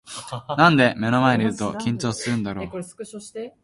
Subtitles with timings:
[0.57, 2.65] なんで目の前にいると緊張するんだろう